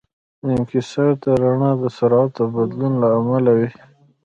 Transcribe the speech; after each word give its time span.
انکسار 0.49 1.11
د 1.23 1.25
رڼا 1.41 1.71
د 1.81 1.83
سرعت 1.97 2.29
د 2.37 2.39
بدلون 2.55 2.93
له 3.01 3.07
امله 3.19 3.51
وي. 3.57 3.69